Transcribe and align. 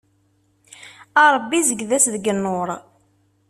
A 1.21 1.23
Ṛebbi 1.35 1.59
zegged-as 1.67 2.05
deg 2.13 2.25
nnur. 2.37 2.69